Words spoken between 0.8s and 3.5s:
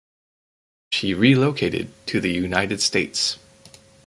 She relocated to the United States.